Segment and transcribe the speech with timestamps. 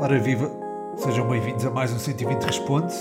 [0.00, 0.50] Ora viva,
[0.96, 2.92] sejam bem-vindos a mais um 120 Responde.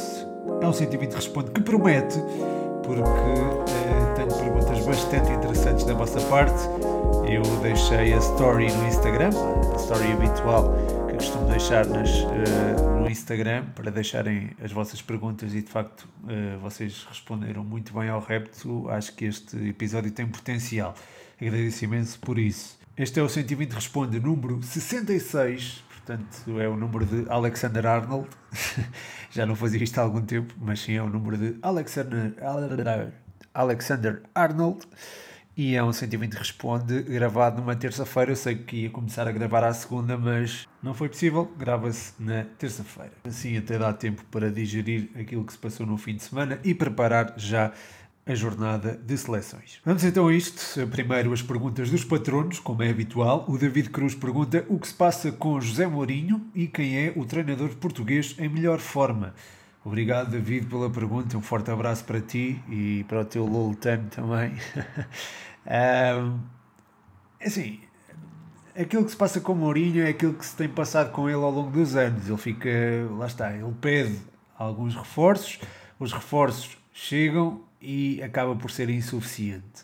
[0.61, 2.19] É um 120 Responde que promete,
[2.83, 6.63] porque eh, tenho perguntas bastante interessantes da vossa parte.
[7.27, 9.31] Eu deixei a story no Instagram,
[9.73, 10.75] a story habitual
[11.07, 16.07] que costumo deixar nas, eh, no Instagram para deixarem as vossas perguntas e de facto
[16.29, 18.87] eh, vocês responderam muito bem ao repto.
[18.89, 20.93] Acho que este episódio tem potencial.
[21.41, 22.82] Agradeço imenso por isso.
[22.95, 28.29] Este é o 120 Responde número 66, portanto é o número de Alexander Arnold.
[29.33, 32.35] Já não fazia isto há algum tempo, mas sim é o número de Alexander,
[33.51, 34.85] Alexander Arnold.
[35.57, 38.31] E é um 120 Responde gravado numa terça-feira.
[38.31, 41.51] Eu sei que ia começar a gravar à segunda, mas não foi possível.
[41.57, 43.13] Grava-se na terça-feira.
[43.23, 46.75] Assim até dá tempo para digerir aquilo que se passou no fim de semana e
[46.75, 47.71] preparar já
[48.25, 49.81] a jornada de seleções.
[49.85, 50.87] Vamos então a isto.
[50.87, 53.45] Primeiro as perguntas dos patronos, como é habitual.
[53.49, 57.25] O David Cruz pergunta o que se passa com José Mourinho e quem é o
[57.25, 59.33] treinador português em melhor forma.
[59.83, 61.37] Obrigado, David, pela pergunta.
[61.37, 64.53] Um forte abraço para ti e para o teu Loltano também.
[65.67, 66.39] um,
[67.45, 67.81] assim,
[68.73, 71.51] aquilo que se passa com Mourinho é aquilo que se tem passado com ele ao
[71.51, 72.29] longo dos anos.
[72.29, 72.69] Ele fica,
[73.17, 74.17] lá está, ele pede
[74.57, 75.59] alguns reforços,
[75.99, 79.83] os reforços chegam e acaba por ser insuficiente.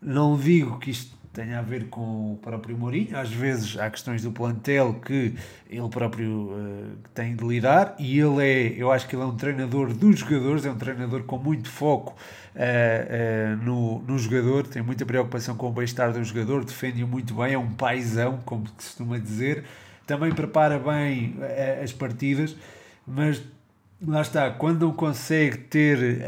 [0.00, 4.22] Não digo que isto tenha a ver com o próprio Mourinho, às vezes há questões
[4.22, 5.34] do plantel que
[5.68, 9.34] ele próprio uh, tem de lidar e ele é, eu acho que ele é um
[9.34, 12.14] treinador dos jogadores, é um treinador com muito foco
[12.54, 17.34] uh, uh, no, no jogador, tem muita preocupação com o bem-estar do jogador, defende-o muito
[17.34, 19.64] bem, é um paizão, como se costuma dizer,
[20.06, 21.36] também prepara bem
[21.82, 22.54] as partidas,
[23.06, 23.40] mas
[24.06, 26.22] lá está, quando não consegue ter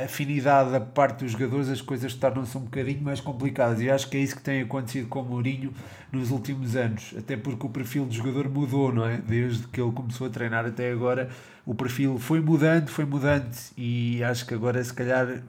[0.00, 3.80] a afinidade da parte dos jogadores, as coisas tornam-se um bocadinho mais complicadas.
[3.80, 5.72] E acho que é isso que tem acontecido com o Mourinho
[6.10, 7.14] nos últimos anos.
[7.18, 9.18] Até porque o perfil do jogador mudou, não é?
[9.18, 11.28] Desde que ele começou a treinar até agora,
[11.66, 13.50] o perfil foi mudando, foi mudando.
[13.76, 15.42] E acho que agora, se calhar,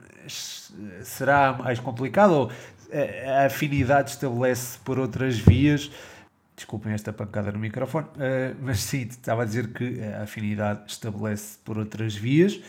[1.02, 2.32] será mais complicado.
[2.32, 2.52] Ou
[3.42, 5.92] a afinidade estabelece por outras vias
[6.60, 11.58] Desculpem esta pancada no microfone, uh, mas sim, estava a dizer que a afinidade estabelece
[11.64, 12.60] por outras vias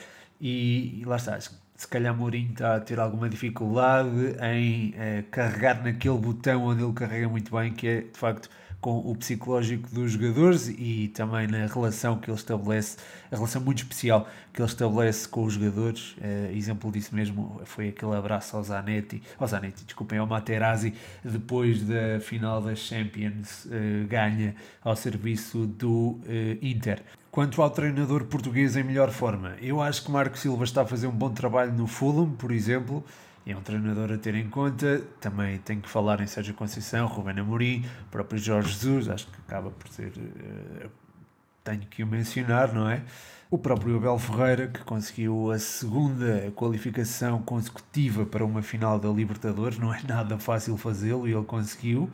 [0.41, 1.37] e, e lá está.
[1.41, 6.93] Se calhar Mourinho está a ter alguma dificuldade em uh, carregar naquele botão onde ele
[6.93, 8.49] carrega muito bem, que é de facto
[8.81, 12.97] com o psicológico dos jogadores e também na relação que ele estabelece,
[13.31, 16.17] a relação muito especial que ele estabelece com os jogadores.
[16.17, 21.83] Uh, exemplo disso mesmo foi aquele abraço ao Zanetti, ao Zanetti, desculpem, ao Materazzi, depois
[21.83, 26.21] da final das Champions, uh, ganha ao serviço do uh,
[26.63, 27.03] Inter.
[27.31, 31.07] Quanto ao treinador português em melhor forma, eu acho que Marco Silva está a fazer
[31.07, 33.05] um bom trabalho no Fulham, por exemplo
[33.47, 35.03] é um treinador a ter em conta.
[35.21, 39.71] Também tenho que falar em Sérgio Conceição, Rubén Amorim, próprio Jorge Jesus, acho que acaba
[39.71, 40.13] por ser.
[40.17, 40.91] Uh,
[41.63, 43.03] tenho que o mencionar, não é?
[43.51, 49.77] O próprio Abel Ferreira, que conseguiu a segunda qualificação consecutiva para uma final da Libertadores,
[49.77, 52.09] não é nada fácil fazê-lo e ele conseguiu.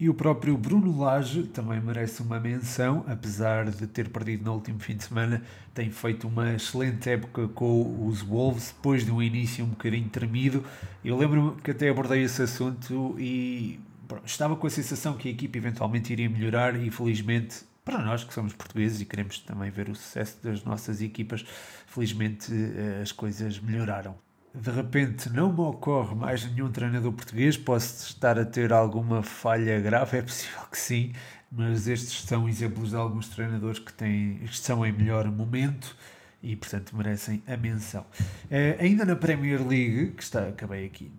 [0.00, 4.80] E o próprio Bruno Lage também merece uma menção, apesar de ter perdido no último
[4.80, 5.42] fim de semana,
[5.74, 10.64] tem feito uma excelente época com os Wolves, depois de um início um bocadinho tremido.
[11.04, 13.78] Eu lembro-me que até abordei esse assunto e
[14.24, 18.32] estava com a sensação que a equipe eventualmente iria melhorar e felizmente para nós que
[18.32, 21.44] somos portugueses e queremos também ver o sucesso das nossas equipas,
[21.86, 24.16] felizmente eh, as coisas melhoraram
[24.54, 29.80] de repente não me ocorre mais nenhum treinador português, posso estar a ter alguma falha
[29.80, 31.12] grave, é possível que sim,
[31.50, 35.96] mas estes são exemplos de alguns treinadores que, têm, que estão em melhor momento
[36.42, 38.04] e, portanto, merecem a menção.
[38.46, 41.12] Uh, ainda na Premier League, que está, acabei aqui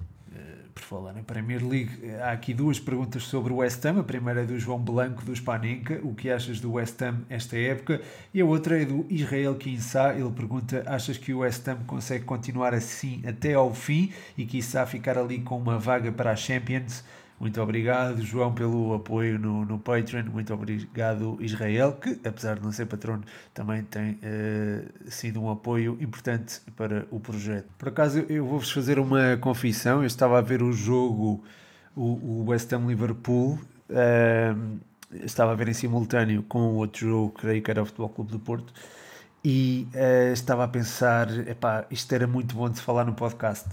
[0.81, 3.99] por falar na Premier League, há aqui duas perguntas sobre o West Ham.
[3.99, 5.99] A primeira é do João Blanco, do Spanenka.
[6.03, 8.01] O que achas do West Ham esta época?
[8.33, 10.13] E a outra é do Israel Kinsá.
[10.13, 14.85] Ele pergunta: achas que o West Ham consegue continuar assim até ao fim e Kinsá
[14.85, 17.03] ficar ali com uma vaga para a Champions?
[17.41, 20.25] Muito obrigado, João, pelo apoio no, no Patreon.
[20.25, 25.97] Muito obrigado, Israel, que, apesar de não ser patrono, também tem uh, sido um apoio
[25.99, 27.65] importante para o projeto.
[27.79, 30.01] Por acaso, eu vou-vos fazer uma confissão.
[30.01, 31.43] Eu estava a ver o jogo,
[31.95, 33.57] o, o West Ham Liverpool.
[33.89, 34.79] Uh,
[35.23, 38.31] estava a ver em simultâneo com o outro jogo, creio que era o Futebol Clube
[38.33, 38.71] do Porto.
[39.43, 43.67] E uh, estava a pensar, epá, isto era muito bom de falar no podcast.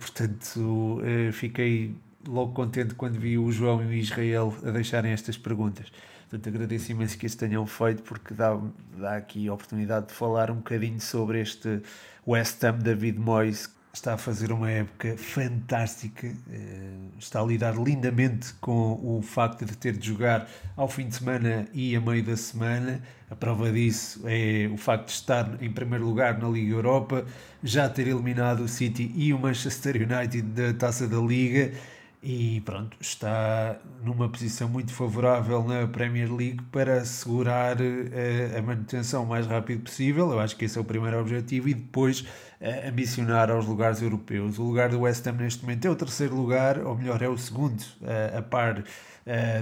[0.00, 1.00] portanto,
[1.32, 1.94] fiquei
[2.26, 5.90] logo contente quando vi o João e o Israel a deixarem estas perguntas.
[6.28, 8.58] Portanto, agradeço imenso que isso tenham feito, porque dá,
[8.98, 11.80] dá aqui a oportunidade de falar um bocadinho sobre este
[12.26, 13.70] West Ham David Moyes.
[13.92, 16.30] está a fazer uma época fantástica,
[17.16, 21.66] está a lidar lindamente com o facto de ter de jogar ao fim de semana
[21.72, 23.00] e a meio da semana.
[23.30, 27.24] A prova disso é o facto de estar em primeiro lugar na Liga Europa,
[27.62, 31.72] já ter eliminado o City e o Manchester United da taça da Liga
[32.28, 39.22] e pronto, está numa posição muito favorável na Premier League para assegurar uh, a manutenção
[39.22, 40.32] o mais rápido possível.
[40.32, 44.58] Eu acho que esse é o primeiro objetivo e depois uh, ambicionar aos lugares europeus.
[44.58, 47.38] O lugar do West Ham neste momento é o terceiro lugar, ou melhor, é o
[47.38, 48.82] segundo, uh, a par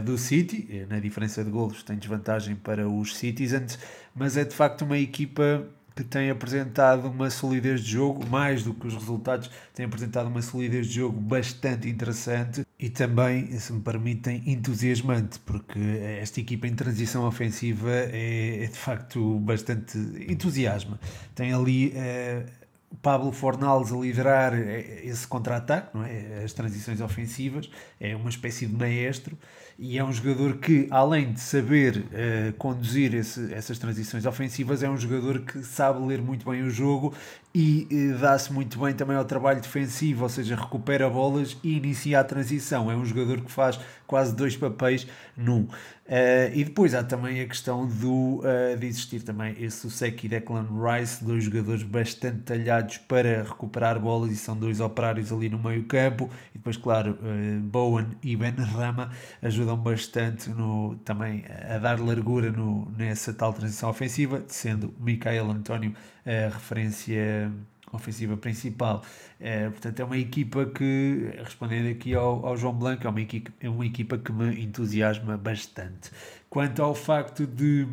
[0.04, 0.86] do City.
[0.90, 3.78] Na diferença de golos tem desvantagem para os Citizens,
[4.14, 8.74] mas é de facto uma equipa que tem apresentado uma solidez de jogo, mais do
[8.74, 13.80] que os resultados, tem apresentado uma solidez de jogo bastante interessante e também, se me
[13.80, 15.78] permitem, entusiasmante, porque
[16.20, 19.96] esta equipa em transição ofensiva é, é de facto bastante
[20.28, 20.98] entusiasma.
[21.34, 21.94] Tem ali.
[21.94, 22.64] Uh,
[23.02, 26.44] Pablo Fornals a liderar esse contra-ataque, não é?
[26.44, 27.68] as transições ofensivas,
[28.00, 29.36] é uma espécie de maestro
[29.78, 34.88] e é um jogador que, além de saber uh, conduzir esse, essas transições ofensivas, é
[34.88, 37.12] um jogador que sabe ler muito bem o jogo
[37.52, 42.20] e uh, dá-se muito bem também ao trabalho defensivo, ou seja, recupera bolas e inicia
[42.20, 42.90] a transição.
[42.90, 45.06] É um jogador que faz quase dois papéis
[45.36, 45.66] num.
[46.06, 50.28] Uh, e depois há também a questão do, uh, de existir também esse Seki e
[50.28, 55.58] Declan Rice, dois jogadores bastante talhados para recuperar bolas e são dois operários ali no
[55.58, 56.28] meio campo.
[56.54, 59.10] E depois, claro, uh, Bowen e Ben Rama
[59.40, 65.94] ajudam bastante no, também a dar largura no, nessa tal transição ofensiva, sendo Michael António
[66.26, 67.50] a referência
[67.96, 69.02] ofensiva principal.
[69.40, 73.52] É, portanto, é uma equipa que, respondendo aqui ao, ao João Blanco, é uma, equipa,
[73.60, 76.10] é uma equipa que me entusiasma bastante.
[76.48, 77.86] Quanto ao facto de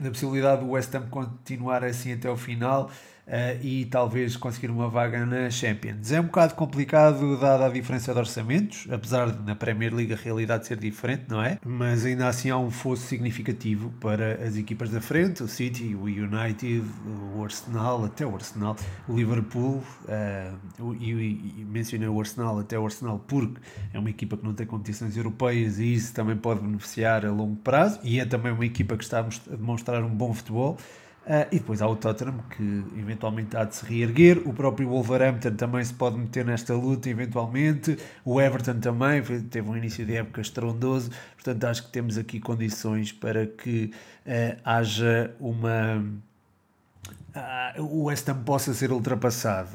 [0.00, 2.90] da possibilidade do West Ham continuar assim até o final,
[3.28, 6.10] uh, e talvez conseguir uma vaga na Champions.
[6.10, 10.16] É um bocado complicado dada a diferença de orçamentos, apesar de na Premier League a
[10.16, 11.58] realidade ser diferente, não é?
[11.64, 16.04] Mas ainda assim há um fosso significativo para as equipas da frente, o City, o
[16.04, 16.82] United,
[17.34, 18.76] o Arsenal, até o Arsenal,
[19.06, 23.60] o Liverpool, uh, e, e mencionei o Arsenal, até o Arsenal porque
[23.92, 27.56] é uma equipa que não tem competições europeias e isso também pode beneficiar a longo
[27.56, 30.78] prazo, e é também uma equipa que está a demonstrar um bom futebol.
[31.28, 32.62] Uh, e depois há o Tottenham, que
[32.98, 34.40] eventualmente há de se reerguer.
[34.48, 37.98] O próprio Wolverhampton também se pode meter nesta luta, eventualmente.
[38.24, 41.10] O Everton também teve um início de época estrondoso.
[41.34, 43.92] Portanto, acho que temos aqui condições para que
[44.26, 46.02] uh, haja uma.
[47.76, 49.68] Uh, o West Ham possa ser ultrapassado.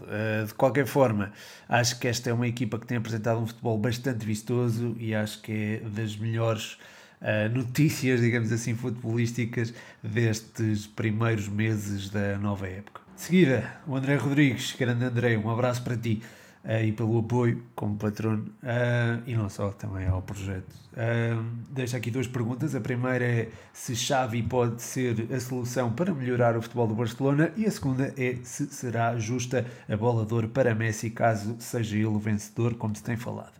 [0.48, 1.32] de qualquer forma,
[1.70, 5.40] acho que esta é uma equipa que tem apresentado um futebol bastante vistoso e acho
[5.44, 6.80] que é das melhores
[7.24, 9.74] uh, notícias, digamos assim, futebolísticas
[10.04, 13.02] destes primeiros meses da nova época.
[13.16, 16.22] De seguida, o André Rodrigues, grande André, um abraço para ti
[16.64, 20.74] uh, e pelo apoio como patrono uh, e não só, também ao projeto.
[20.94, 22.76] Uh, deixo aqui duas perguntas.
[22.76, 27.52] A primeira é se Xavi pode ser a solução para melhorar o futebol do Barcelona
[27.56, 31.96] e a segunda é se será justa a bola de ouro para Messi caso seja
[31.96, 33.54] ele o vencedor, como se tem falado.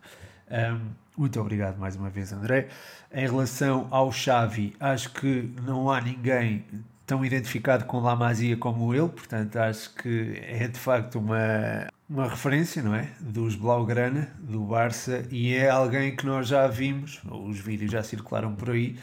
[0.50, 2.68] Um, muito obrigado mais uma vez, André.
[3.14, 6.64] Em relação ao Xavi, acho que não há ninguém
[7.06, 12.28] tão identificado com La Masia como ele, portanto acho que é de facto uma, uma
[12.28, 13.08] referência, não é?
[13.20, 18.52] Dos Blaugrana, do Barça, e é alguém que nós já vimos, os vídeos já circularam
[18.52, 18.96] por aí,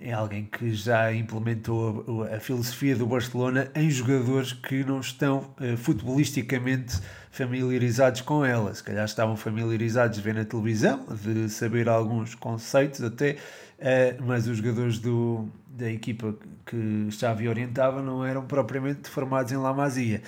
[0.00, 5.54] é alguém que já implementou a, a filosofia do Barcelona em jogadores que não estão
[5.60, 7.00] uh, futebolisticamente
[7.38, 8.74] familiarizados com ela.
[8.74, 13.36] Se calhar estavam familiarizados de ver na televisão, de saber alguns conceitos até,
[13.78, 16.34] uh, mas os jogadores do, da equipa
[16.66, 20.22] que Xavi orientava não eram propriamente formados em La Masia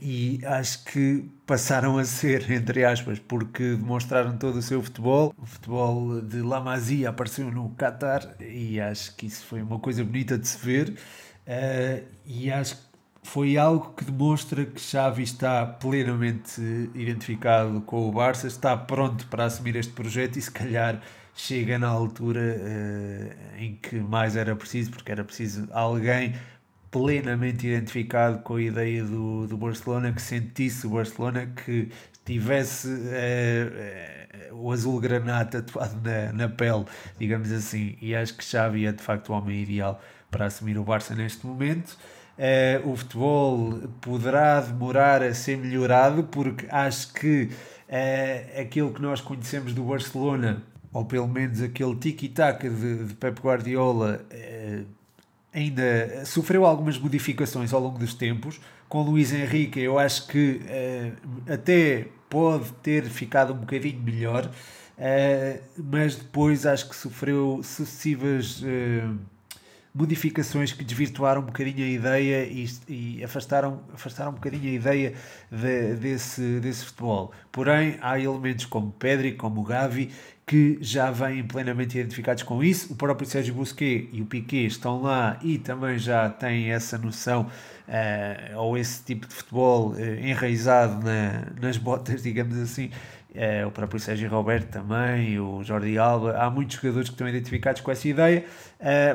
[0.00, 5.34] e acho que passaram a ser, entre aspas, porque demonstraram todo o seu futebol.
[5.38, 10.04] O futebol de La Masia apareceu no Qatar e acho que isso foi uma coisa
[10.04, 10.90] bonita de se ver.
[11.46, 12.82] Uh, e acho que
[13.22, 16.60] foi algo que demonstra que Xavi está plenamente
[16.94, 21.00] identificado com o Barça, está pronto para assumir este projeto e se calhar
[21.34, 26.34] chega na altura uh, em que mais era preciso, porque era preciso alguém
[26.90, 31.90] plenamente identificado com a ideia do, do Barcelona, que sentisse o Barcelona, que
[32.24, 36.84] tivesse uh, uh, o azul granata tatuado na, na pele,
[37.18, 37.96] digamos assim.
[38.00, 40.00] E acho que Xavi é de facto o homem ideal
[40.30, 41.96] para assumir o Barça neste momento.
[42.40, 47.50] Uh, o futebol poderá demorar a ser melhorado, porque acho que
[48.58, 54.24] aquilo que nós conhecemos do Barcelona, ou pelo menos aquele tiki-taka de, de Pep Guardiola,
[55.52, 58.58] ainda sofreu algumas modificações ao longo dos tempos.
[58.88, 60.62] Com Luís Henrique, eu acho que
[61.52, 64.48] até pode ter ficado um bocadinho melhor,
[65.76, 68.62] mas depois acho que sofreu sucessivas
[69.94, 75.14] modificações que desvirtuaram um bocadinho a ideia e, e, afastaram, afastaram um bocadinho a ideia
[75.50, 77.32] de, desse, desse futebol.
[77.50, 80.10] Porém, há elementos como Pedri, como Gavi,
[80.50, 82.92] que já vêm plenamente identificados com isso.
[82.92, 87.42] O próprio Sérgio Busquets e o Piquet estão lá e também já têm essa noção
[87.86, 92.90] uh, ou esse tipo de futebol uh, enraizado na, nas botas, digamos assim.
[93.30, 97.80] Uh, o próprio Sérgio Roberto também, o Jordi Alba, há muitos jogadores que estão identificados
[97.80, 98.44] com essa ideia.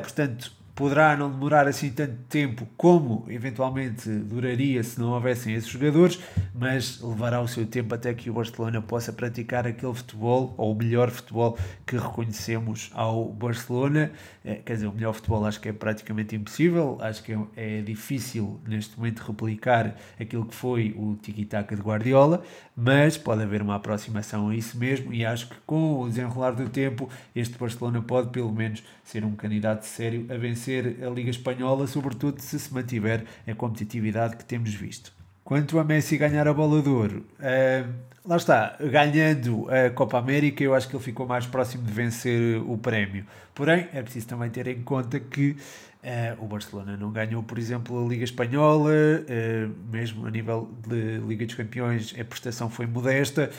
[0.00, 6.20] portanto, poderá não demorar assim tanto tempo como eventualmente duraria se não houvessem esses jogadores,
[6.54, 10.74] mas levará o seu tempo até que o Barcelona possa praticar aquele futebol, ou o
[10.74, 14.12] melhor futebol que reconhecemos ao Barcelona.
[14.44, 17.80] É, quer dizer, o melhor futebol acho que é praticamente impossível, acho que é, é
[17.80, 22.42] difícil neste momento replicar aquilo que foi o tiki-taka de Guardiola,
[22.76, 26.68] mas pode haver uma aproximação a isso mesmo e acho que com o desenrolar do
[26.68, 31.30] tempo este Barcelona pode pelo menos ser um candidato sério a vencer vencer a Liga
[31.30, 35.12] Espanhola, sobretudo se se mantiver a competitividade que temos visto.
[35.44, 37.92] Quanto a Messi ganhar a bola de ouro, uh,
[38.24, 42.60] lá está, ganhando a Copa América, eu acho que ele ficou mais próximo de vencer
[42.62, 43.24] o prémio.
[43.54, 48.04] Porém, é preciso também ter em conta que uh, o Barcelona não ganhou, por exemplo,
[48.04, 53.50] a Liga Espanhola, uh, mesmo a nível de Liga dos Campeões, a prestação foi modesta.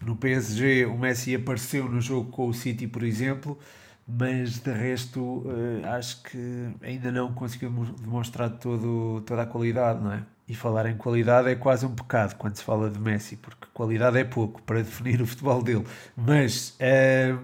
[0.00, 3.58] no PSG, o Messi apareceu no jogo com o City, por exemplo
[4.06, 7.70] mas de resto uh, acho que ainda não conseguiu
[8.00, 10.22] demonstrar todo, toda a qualidade, não é?
[10.48, 14.16] E falar em qualidade é quase um pecado quando se fala de Messi, porque qualidade
[14.16, 15.84] é pouco para definir o futebol dele.
[16.16, 17.36] Mas uh,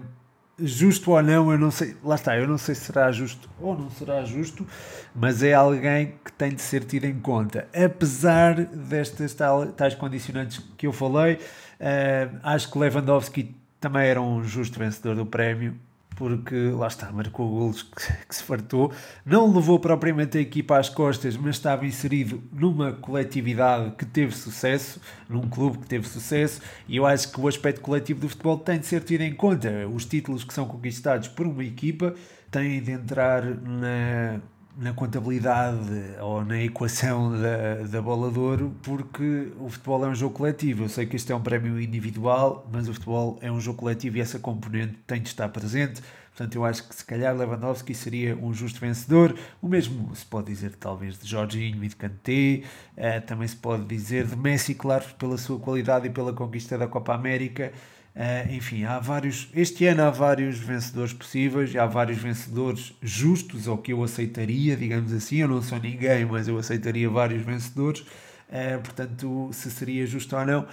[0.57, 3.77] justo ou não, eu não sei, lá está, eu não sei se será justo ou
[3.77, 4.65] não será justo,
[5.13, 7.67] mas é alguém que tem de ser tido em conta.
[7.75, 9.35] Apesar destas
[9.75, 15.25] tais condicionantes que eu falei, uh, acho que Lewandowski também era um justo vencedor do
[15.25, 15.77] prémio
[16.23, 18.93] porque lá está, marcou golos que, que, se fartou,
[19.25, 25.01] não levou propriamente a equipa às costas, mas estava inserido numa coletividade que teve sucesso,
[25.27, 28.79] num clube que teve sucesso, e eu acho que o aspecto coletivo do futebol tem
[28.79, 29.85] de ser tido em conta.
[29.93, 32.15] Os títulos que são conquistados por uma equipa
[32.49, 34.39] têm de entrar na,
[34.77, 35.77] na contabilidade
[36.19, 40.85] ou na equação da, da bola de ouro, porque o futebol é um jogo coletivo.
[40.85, 44.17] Eu sei que este é um prémio individual, mas o futebol é um jogo coletivo
[44.17, 46.01] e essa componente tem de estar presente.
[46.35, 49.37] Portanto, eu acho que se calhar Lewandowski seria um justo vencedor.
[49.61, 52.63] O mesmo se pode dizer talvez de Jorginho e de Kanté.
[52.97, 56.87] Uh, também se pode dizer de Messi, claro, pela sua qualidade e pela conquista da
[56.87, 57.71] Copa América.
[58.15, 59.49] Uh, enfim, há vários.
[59.55, 65.11] Este ano há vários vencedores possíveis, há vários vencedores justos, ou que eu aceitaria, digamos
[65.11, 65.37] assim.
[65.37, 68.01] Eu não sou ninguém, mas eu aceitaria vários vencedores.
[68.01, 70.67] Uh, portanto, se seria justo ou não,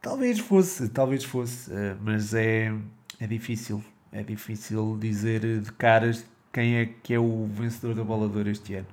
[0.00, 2.74] talvez fosse, talvez fosse, uh, mas é,
[3.20, 3.82] é difícil.
[4.10, 8.74] É difícil dizer de caras quem é que é o vencedor da bola de este
[8.74, 8.86] ano.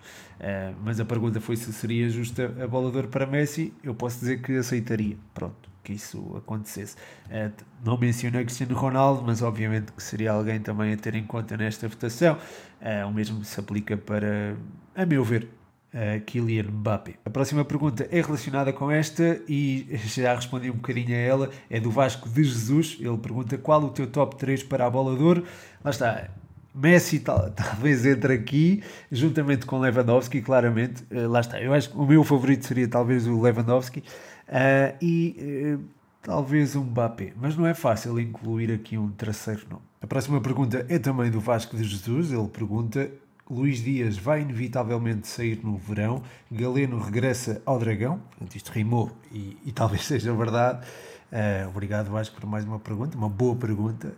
[0.82, 3.74] mas a pergunta foi se seria justa a bola de para Messi.
[3.84, 5.18] Eu posso dizer que aceitaria.
[5.34, 6.96] Pronto que isso acontecesse.
[7.28, 7.52] Uh,
[7.84, 11.88] não mencionei Cristiano Ronaldo, mas obviamente que seria alguém também a ter em conta nesta
[11.88, 12.38] votação.
[12.82, 14.56] Uh, o mesmo se aplica para,
[14.96, 15.50] a meu ver,
[15.94, 17.16] uh, Kylian Mbappé.
[17.26, 21.50] A próxima pergunta é relacionada com esta e já respondi um bocadinho a ela.
[21.70, 22.98] É do Vasco de Jesus.
[23.00, 25.44] Ele pergunta qual o teu top 3 para a bola de ouro.
[25.84, 26.30] Lá está.
[26.74, 31.04] Messi tal, talvez entre aqui, juntamente com Lewandowski, claramente.
[31.12, 31.60] Lá está.
[31.60, 34.04] Eu acho que o meu favorito seria talvez o Lewandowski.
[34.50, 35.84] Uh, e uh,
[36.24, 39.84] talvez um Mbappé, mas não é fácil incluir aqui um terceiro nome.
[40.02, 42.32] A próxima pergunta é também do Vasco de Jesus.
[42.32, 43.12] Ele pergunta:
[43.48, 48.20] Luís Dias vai inevitavelmente sair no verão, Galeno regressa ao Dragão.
[48.32, 50.84] Portanto, isto rimou e, e talvez seja verdade.
[51.32, 54.16] Uh, obrigado, Vasco, por mais uma pergunta, uma boa pergunta.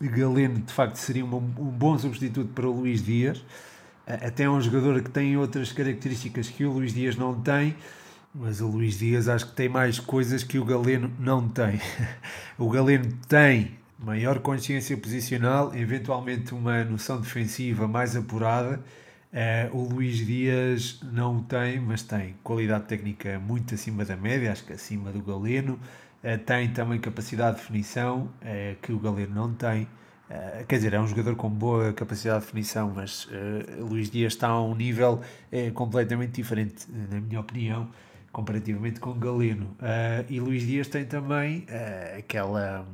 [0.00, 3.44] Galeno, de facto, seria um, um bom substituto para o Luís Dias.
[4.06, 7.76] até é um jogador que tem outras características que o Luís Dias não tem.
[8.34, 11.80] Mas o Luís Dias acho que tem mais coisas que o Galeno não tem.
[12.58, 18.80] o Galeno tem maior consciência posicional, eventualmente uma noção defensiva mais apurada.
[19.32, 24.64] Uh, o Luís Dias não tem, mas tem qualidade técnica muito acima da média, acho
[24.64, 25.78] que acima do Galeno.
[26.22, 29.88] Uh, tem também capacidade de definição uh, que o Galeno não tem.
[30.68, 33.26] quer dizer, é um jogador com boa capacidade de definição, mas
[33.78, 35.22] Luís Dias está a um nível
[35.72, 37.88] completamente diferente, na minha opinião
[38.38, 39.66] comparativamente com Galeno.
[39.80, 42.86] Uh, e Luís Dias tem também uh, aquela.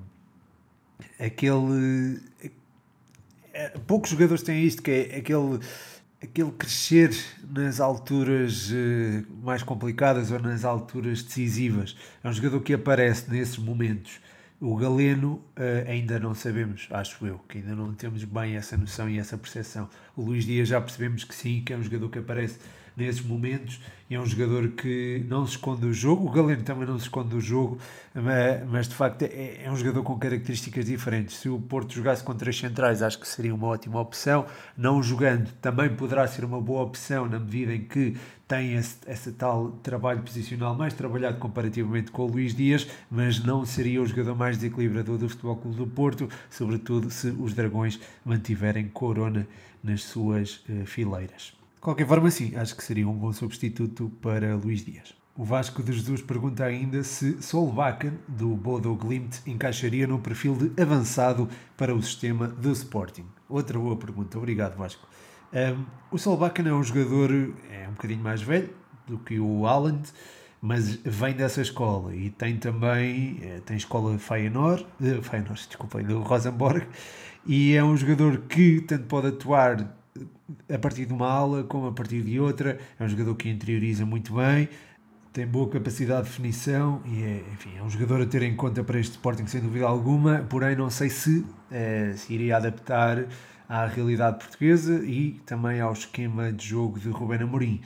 [1.20, 2.18] aquele.
[3.52, 5.60] é, poucos jogadores têm isto, que é aquele,
[6.22, 7.14] aquele crescer
[7.46, 11.94] nas alturas uh, mais complicadas ou nas alturas decisivas.
[12.22, 14.20] É um jogador que aparece nesses momentos.
[14.58, 19.10] O Galeno uh, ainda não sabemos, acho eu, que ainda não temos bem essa noção
[19.10, 19.90] e essa percepção.
[20.16, 22.58] O Luís Dias já percebemos que sim, que é um jogador que aparece
[22.96, 26.26] nesses momentos e é um jogador que não se esconde do jogo.
[26.26, 27.78] O Galeno também não se esconde do jogo,
[28.14, 31.36] mas, mas de facto é, é, um jogador com características diferentes.
[31.36, 34.46] Se o Porto jogasse com três centrais, acho que seria uma ótima opção.
[34.76, 38.14] Não jogando, também poderá ser uma boa opção na medida em que
[38.46, 43.64] tem esse, esse tal trabalho posicional mais trabalhado comparativamente com o Luís Dias, mas não
[43.64, 48.86] seria o jogador mais desequilibrador do Futebol Clube do Porto, sobretudo se os Dragões mantiverem
[48.88, 49.46] Corona
[49.82, 54.82] nas suas uh, fileiras qualquer forma, sim, acho que seria um bom substituto para Luís
[54.82, 55.14] Dias.
[55.36, 60.82] O Vasco de Jesus pergunta ainda se Solbakken, do Bodo Glimt, encaixaria no perfil de
[60.82, 63.26] avançado para o sistema do Sporting.
[63.48, 65.06] Outra boa pergunta, obrigado Vasco.
[65.52, 67.30] Um, o Solbakken é um jogador
[67.70, 68.70] é um bocadinho mais velho
[69.06, 70.08] do que o Haaland,
[70.62, 76.20] mas vem dessa escola e tem também é, tem escola Feyenoord, uh, Feyenoord, desculpa, do
[76.22, 76.86] Rosenborg,
[77.44, 80.02] e é um jogador que tanto pode atuar
[80.72, 82.78] a partir de uma ala como a partir de outra.
[82.98, 84.68] É um jogador que interioriza muito bem,
[85.32, 88.84] tem boa capacidade de definição e é, enfim, é um jogador a ter em conta
[88.84, 93.26] para este Sporting sem dúvida alguma, porém não sei se é, se iria adaptar
[93.68, 97.80] à realidade portuguesa e também ao esquema de jogo de Rubén Amorim.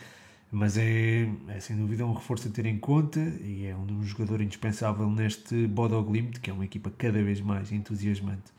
[0.50, 4.40] Mas é, é sem dúvida um reforço a ter em conta e é um jogador
[4.40, 8.52] indispensável neste Bodo Glimt, que é uma equipa cada vez mais entusiasmante.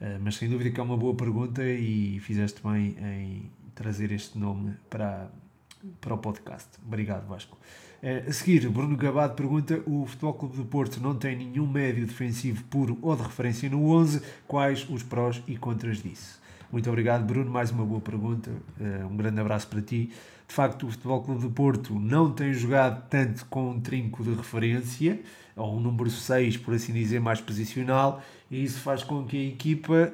[0.00, 4.38] Eh, mas sem dúvida que é uma boa pergunta e fizeste bem em trazer este
[4.38, 5.30] nome para,
[6.00, 6.68] para o podcast.
[6.86, 7.56] Obrigado, Vasco.
[8.02, 12.06] Uh, a seguir, Bruno Gabado pergunta: o Futebol Clube do Porto não tem nenhum médio
[12.06, 14.20] defensivo puro ou de referência no 11?
[14.46, 16.38] Quais os prós e contras disso?
[16.70, 17.50] Muito obrigado, Bruno.
[17.50, 18.50] Mais uma boa pergunta.
[18.80, 20.10] Uh, um grande abraço para ti.
[20.46, 24.34] De facto, o Futebol Clube do Porto não tem jogado tanto com um trinco de
[24.34, 25.20] referência,
[25.56, 29.48] ou um número 6, por assim dizer, mais posicional, e isso faz com que a
[29.48, 30.12] equipa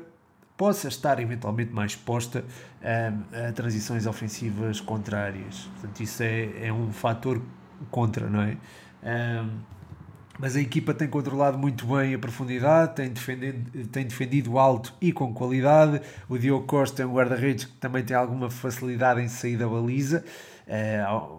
[0.56, 2.44] possa estar eventualmente mais exposta
[2.82, 5.68] a, a transições ofensivas contrárias.
[5.74, 7.40] Portanto, isso é, é um fator
[7.90, 8.56] contra, não é?
[9.02, 9.79] Um,
[10.40, 15.12] mas a equipa tem controlado muito bem a profundidade, tem defendido, tem defendido alto e
[15.12, 16.00] com qualidade.
[16.30, 20.24] O Diogo Costa é um guarda-redes que também tem alguma facilidade em sair da baliza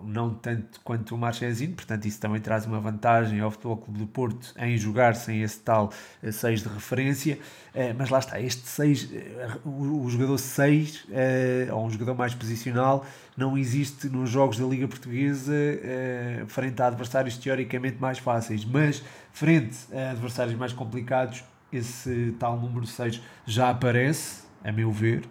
[0.04, 4.08] não tanto quanto o Marchezinho, portanto isso também traz uma vantagem ao Futebol Clube do
[4.08, 5.92] Porto em jogar sem esse tal
[6.30, 7.40] 6 uh, de referência,
[7.74, 9.10] uh, mas lá está, este 6,
[9.64, 11.08] o, o, jogador 6,
[11.72, 13.06] ou um jogador mais posicional,
[13.38, 15.54] não existe nos jogos da Liga Portuguesa
[16.48, 22.86] frente a adversários teoricamente mais fáceis, mas frente a adversários mais complicados, esse tal número
[22.86, 25.24] 6 já aparece, a meu ver,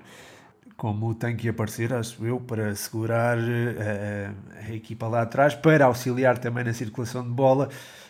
[0.80, 4.30] como tem que aparecer, acho eu, para segurar a, eh,
[4.66, 7.68] a, equipa lá atrás, para auxiliar também na circulação de bola.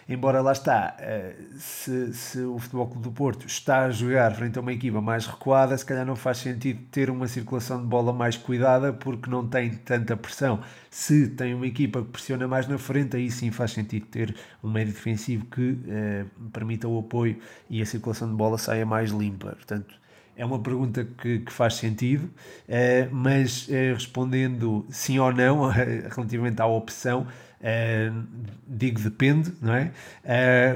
[0.09, 4.57] Embora lá está, eh, se, se o Futebol Clube do Porto está a jogar frente
[4.57, 8.13] a uma equipa mais recuada, se calhar não faz sentido ter uma circulação de bola
[8.13, 10.61] mais cuidada porque não tem tanta pressão.
[10.89, 14.71] Se tem uma equipa que pressiona mais na frente, aí sim faz sentido ter um
[14.71, 17.37] médio defensivo que eh, permita o apoio
[17.69, 19.57] e a circulação de bola saia mais limpa.
[19.57, 20.00] Portanto,
[20.41, 26.63] é uma pergunta que, que faz sentido, uh, mas uh, respondendo sim ou não relativamente
[26.63, 27.27] à opção,
[27.61, 28.25] uh,
[28.67, 29.93] digo depende, não é?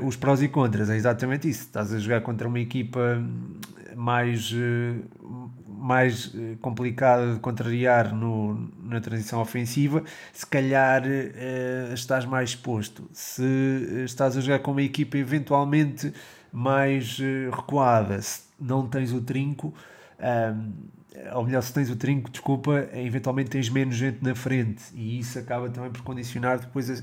[0.05, 1.63] os prós e contras, é exatamente isso.
[1.63, 3.25] Estás a jogar contra uma equipa
[3.97, 4.53] mais,
[5.67, 11.05] mais complicada de contrariar no, na transição ofensiva, se calhar
[11.95, 13.09] estás mais exposto.
[13.13, 16.13] Se estás a jogar com uma equipa eventualmente
[16.53, 17.19] mais
[17.51, 19.75] recuada, se não tens o trinco,
[20.21, 20.73] um,
[21.33, 25.39] ou melhor, se tens o trinco, desculpa, eventualmente tens menos gente na frente e isso
[25.39, 26.95] acaba também por condicionar depois a,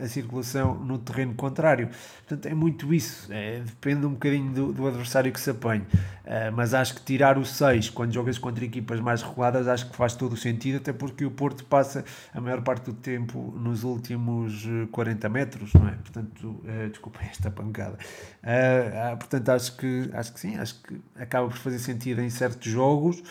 [0.00, 1.90] a, a circulação no terreno contrário.
[2.26, 5.84] Portanto, é muito isso, é, depende um bocadinho do, do adversário que se apanhe.
[6.24, 9.94] Uh, mas acho que tirar o 6 quando jogas contra equipas mais reguladas, acho que
[9.94, 13.84] faz todo o sentido, até porque o Porto passa a maior parte do tempo nos
[13.84, 15.92] últimos 40 metros, não é?
[15.92, 17.98] Portanto, uh, desculpa esta pancada.
[18.42, 22.70] Uh, portanto, acho que, acho que sim, acho que acaba por fazer sentido em certos
[22.70, 23.22] jogos.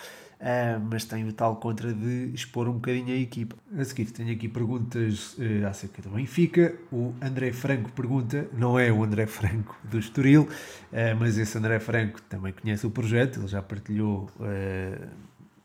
[0.43, 3.55] Uh, mas tem o tal contra de expor um bocadinho a equipa.
[3.77, 6.75] A seguir, tenho aqui perguntas uh, acerca do Benfica.
[6.91, 11.79] O André Franco pergunta, não é o André Franco do Estoril, uh, mas esse André
[11.79, 14.29] Franco também conhece o projeto, ele já partilhou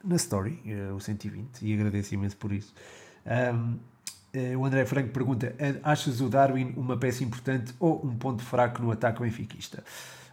[0.05, 0.63] na Story
[0.95, 2.73] o 120 e agradeço imenso por isso.
[3.53, 3.79] Um,
[4.57, 8.93] o André Franco pergunta: achas o Darwin uma peça importante ou um ponto fraco no
[8.93, 9.83] ataque benfiquista?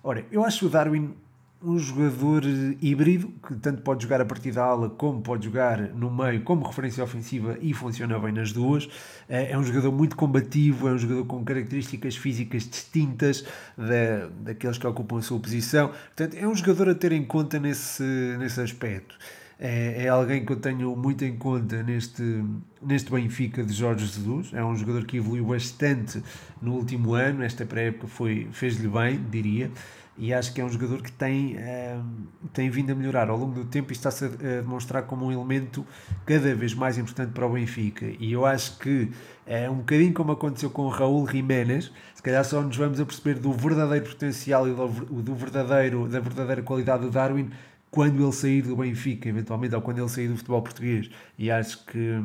[0.04, 1.16] Ora, eu acho o Darwin
[1.64, 2.44] um jogador
[2.82, 6.66] híbrido que tanto pode jogar a partir da ala como pode jogar no meio como
[6.66, 8.88] referência ofensiva e funciona bem nas duas.
[9.28, 13.46] É, é um jogador muito combativo, é um jogador com características físicas distintas
[13.78, 15.88] da, daqueles que ocupam a sua posição.
[15.88, 18.04] Portanto, é um jogador a ter em conta nesse,
[18.38, 19.18] nesse aspecto.
[19.58, 22.44] É, é alguém que eu tenho muito em conta neste,
[22.82, 24.52] neste Benfica de Jorge Jesus.
[24.54, 26.22] É um jogador que evoluiu bastante
[26.62, 27.42] no último ano.
[27.42, 28.08] Esta pré-época
[28.52, 29.72] fez-lhe bem, diria
[30.18, 32.04] e acho que é um jogador que tem, uh,
[32.54, 35.86] tem vindo a melhorar ao longo do tempo e está-se a, demonstrar como um elemento
[36.26, 38.06] cada vez mais importante para o Benfica.
[38.20, 39.12] E eu acho que
[39.46, 43.06] é um bocadinho como aconteceu com o Raul Jiménez, se calhar só nos vamos a
[43.06, 44.88] perceber do verdadeiro potencial e do,
[45.22, 47.50] do verdadeiro, da verdadeira qualidade do Darwin
[47.92, 51.10] quando ele sair do Benfica, eventualmente, ou quando ele sair do futebol português.
[51.38, 52.22] E acho que,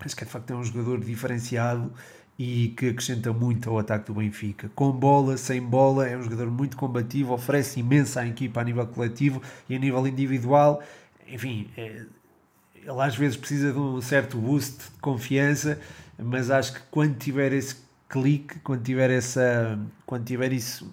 [0.00, 1.92] acho que é de facto é um jogador diferenciado
[2.38, 4.70] e que acrescenta muito ao ataque do Benfica.
[4.74, 8.86] Com bola, sem bola, é um jogador muito combativo, oferece imenso à equipa a nível
[8.86, 10.82] coletivo e a nível individual.
[11.28, 12.02] Enfim, é,
[12.74, 15.78] ele às vezes precisa de um certo boost de confiança,
[16.18, 17.76] mas acho que quando tiver esse
[18.08, 20.92] clique, quando tiver essa, quando tiver isso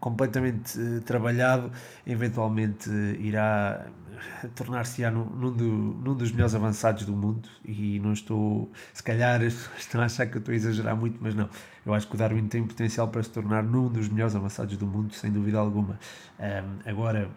[0.00, 1.70] completamente uh, trabalhado,
[2.06, 3.86] eventualmente uh, irá
[4.54, 9.42] tornar-se-á num, num, do, num, dos melhores avançados do mundo e não estou, se calhar
[9.42, 11.48] estão a achar que eu estou a exagerar muito, mas não,
[11.84, 14.86] eu acho que o Darwin tem potencial para se tornar num dos melhores avançados do
[14.86, 15.98] mundo, sem dúvida alguma.
[16.38, 17.30] Um, agora,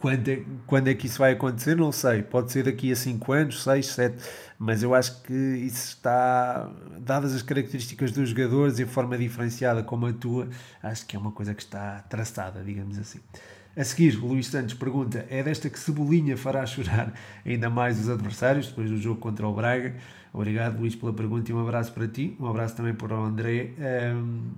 [0.00, 1.76] quando é, quando é que isso vai acontecer?
[1.76, 4.24] Não sei, pode ser daqui a 5 anos, 6, 7,
[4.58, 9.82] mas eu acho que isso está, dadas as características dos jogadores e a forma diferenciada
[9.82, 10.48] como atua,
[10.82, 13.20] acho que é uma coisa que está traçada, digamos assim.
[13.74, 17.12] A seguir, o Luís Santos pergunta: é desta que Cebolinha fará chorar
[17.44, 19.96] ainda mais os adversários depois do jogo contra o Braga?
[20.32, 22.36] Obrigado, Luís, pela pergunta e um abraço para ti.
[22.38, 23.70] Um abraço também para o André.
[24.14, 24.50] Um,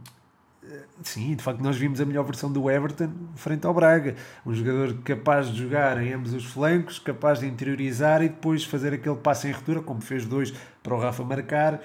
[1.02, 4.16] sim, de facto, nós vimos a melhor versão do Everton frente ao Braga.
[4.44, 8.94] Um jogador capaz de jogar em ambos os flancos, capaz de interiorizar e depois fazer
[8.94, 11.80] aquele passe em ruptura, como fez dois para o Rafa marcar, uh,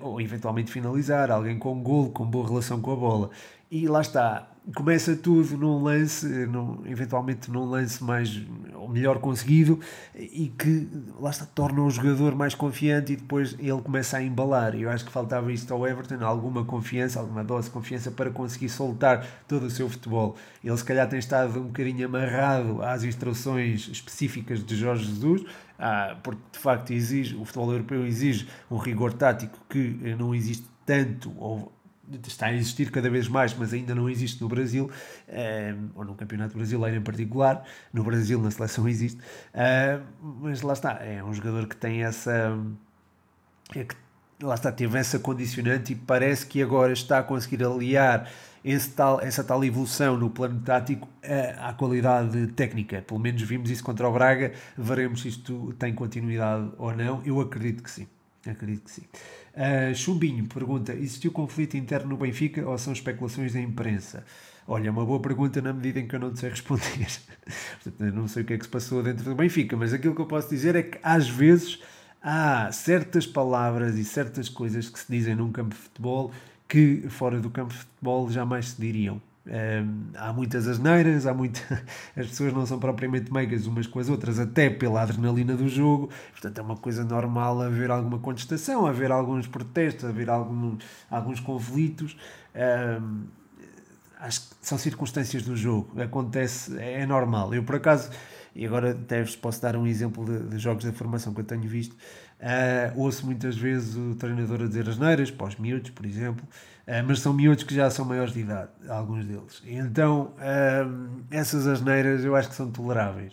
[0.00, 1.30] ou eventualmente finalizar.
[1.30, 3.30] Alguém com golo, com boa relação com a bola.
[3.70, 8.40] E lá está, começa tudo num lance, num, eventualmente num lance mais
[8.74, 9.78] ou melhor conseguido
[10.14, 14.74] e que lá está, torna o jogador mais confiante e depois ele começa a embalar.
[14.74, 18.68] Eu acho que faltava isto ao Everton, alguma confiança, alguma dose de confiança para conseguir
[18.68, 20.36] soltar todo o seu futebol.
[20.62, 25.44] Ele se calhar tem estado um bocadinho amarrado às instruções específicas de Jorge Jesus,
[25.78, 30.66] ah, porque de facto exige, o futebol europeu exige um rigor tático que não existe
[30.86, 31.72] tanto ou
[32.26, 34.90] está a existir cada vez mais, mas ainda não existe no Brasil,
[35.28, 37.64] uh, ou no Campeonato Brasileiro em particular.
[37.92, 39.20] No Brasil, na seleção, existe.
[39.20, 40.02] Uh,
[40.40, 42.58] mas lá está, é um jogador que tem essa.
[43.74, 43.96] É que,
[44.42, 48.28] lá está, teve essa condicionante e parece que agora está a conseguir aliar
[48.96, 53.02] tal, essa tal evolução no plano tático à, à qualidade técnica.
[53.02, 54.52] Pelo menos vimos isso contra o Braga.
[54.76, 57.22] Veremos se isto tem continuidade ou não.
[57.24, 58.06] Eu acredito que sim.
[58.46, 59.02] Acredito que sim.
[59.54, 64.24] Uh, Chumbinho pergunta: existiu conflito interno no Benfica ou são especulações da imprensa?
[64.66, 67.08] Olha, é uma boa pergunta na medida em que eu não sei responder.
[67.82, 70.20] Portanto, não sei o que é que se passou dentro do Benfica, mas aquilo que
[70.20, 71.80] eu posso dizer é que às vezes
[72.22, 76.32] há certas palavras e certas coisas que se dizem num campo de futebol
[76.66, 79.20] que fora do campo de futebol jamais se diriam.
[80.16, 81.60] Há muitas asneiras, há muita...
[82.16, 86.10] as pessoas não são propriamente meigas umas com as outras, até pela adrenalina do jogo,
[86.32, 90.78] portanto é uma coisa normal haver alguma contestação, haver alguns protestos, haver algum,
[91.10, 92.16] alguns conflitos.
[94.18, 97.52] Acho que são circunstâncias do jogo, acontece, é normal.
[97.52, 98.10] Eu por acaso,
[98.54, 101.68] e agora até posso dar um exemplo de, de jogos de formação que eu tenho
[101.68, 106.42] visto, uh, ouço muitas vezes o treinador a dizer asneiras, para os miúdos, por exemplo,
[107.06, 109.62] mas são miúdos que já são maiores de idade, alguns deles.
[109.66, 113.32] Então, uh, essas asneiras eu acho que são toleráveis.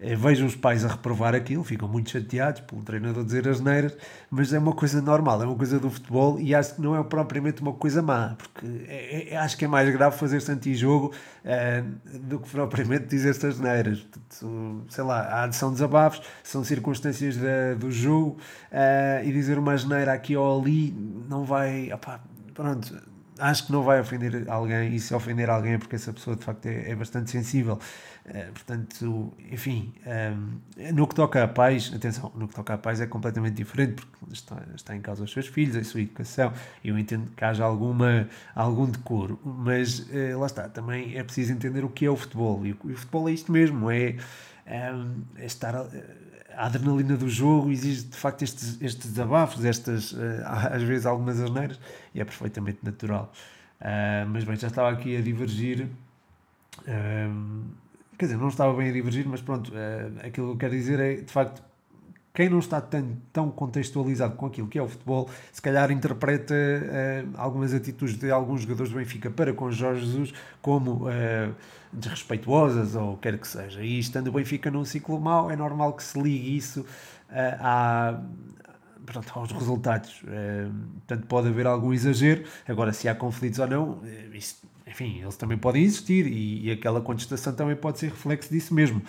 [0.00, 3.96] Uh, vejo os pais a reprovar aquilo, ficam muito chateados pelo treinador dizer asneiras,
[4.30, 7.02] mas é uma coisa normal, é uma coisa do futebol e acho que não é
[7.02, 11.12] propriamente uma coisa má, porque é, é, acho que é mais grave fazer-se anti-jogo
[12.20, 14.06] do que propriamente dizer-se asneiras.
[14.88, 18.38] Sei lá, a adição desabafos, são circunstâncias da, do jogo
[19.24, 20.92] e dizer uma asneira aqui ou ali
[21.28, 21.90] não vai
[22.54, 23.02] pronto,
[23.38, 26.44] acho que não vai ofender alguém, e se ofender alguém é porque essa pessoa de
[26.44, 27.78] facto é, é bastante sensível.
[28.24, 32.78] Uh, portanto, enfim, um, eh, no que toca a pais, atenção, no que toca a
[32.78, 36.52] pais é completamente diferente, porque está, está em causa os seus filhos, a sua educação,
[36.84, 41.84] eu entendo que haja alguma, algum decoro, mas uh, lá está, também é preciso entender
[41.84, 44.14] o que é o futebol, e o, o futebol é isto mesmo, é,
[44.94, 45.74] um, é estar.
[45.74, 46.21] Uh,
[46.56, 50.18] a adrenalina do jogo exige de facto estes, estes desabafos, estas, uh,
[50.72, 51.78] às vezes algumas asneiras,
[52.14, 53.32] e é perfeitamente natural.
[53.80, 55.88] Uh, mas bem, já estava aqui a divergir
[56.88, 57.64] Um,
[58.18, 61.00] quer dizer, não estava bem a divergir, mas pronto, uh, aquilo que eu quero dizer
[61.00, 61.62] é, de facto,
[62.34, 66.54] quem não está tão, tão contextualizado com aquilo que é o futebol, se calhar interpreta
[66.54, 71.54] uh, algumas atitudes de alguns jogadores do Benfica para com Jorge Jesus como uh,
[71.92, 73.82] desrespeituosas ou quer que seja.
[73.82, 76.86] E estando o Benfica num ciclo mau, é normal que se ligue isso uh,
[77.60, 78.20] à,
[79.04, 80.22] pronto, aos resultados.
[80.22, 82.44] Uh, portanto, pode haver algum exagero.
[82.66, 84.00] Agora, se há conflitos ou não,
[84.32, 88.74] isso, enfim, eles também podem existir e, e aquela contestação também pode ser reflexo disso
[88.74, 89.02] mesmo.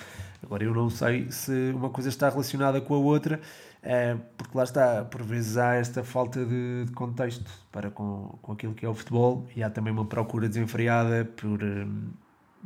[0.44, 3.40] Agora, eu não sei se uma coisa está relacionada com a outra,
[3.82, 8.52] é, porque lá está, por vezes há esta falta de, de, contexto para com, com
[8.52, 11.86] aquilo que é o futebol e há também uma procura desenfreada por, eh,